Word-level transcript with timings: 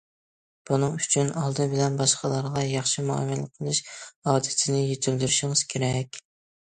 بۇنىڭ 0.69 0.95
ئۈچۈن 1.01 1.27
ئالدى 1.41 1.67
بىلەن 1.73 1.99
باشقىلارغا 1.99 2.63
ياخشى 2.69 3.05
مۇئامىلە 3.11 3.45
قىلىش 3.59 3.83
ئادىتىنى 3.93 4.83
يېتىلدۈرۈشىڭىز 4.87 5.63
كېرەك. 5.75 6.23